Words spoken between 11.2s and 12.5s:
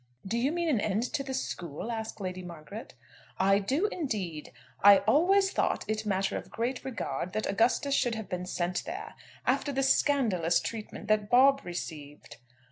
Bob received."